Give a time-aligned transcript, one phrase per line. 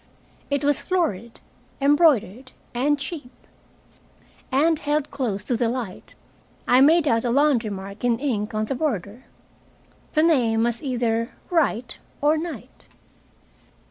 [0.49, 1.39] It was florid,
[1.79, 3.31] embroidered, and cheap.
[4.51, 6.15] And held close to the light,
[6.67, 9.25] I made out a laundry mark in ink on the border.
[10.13, 12.87] The name was either Wright or Knight.